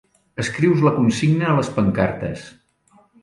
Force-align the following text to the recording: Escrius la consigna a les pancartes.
Escrius 0.43 0.79
la 0.85 0.93
consigna 0.95 1.51
a 1.51 1.53
les 1.59 1.69
pancartes. 1.77 2.49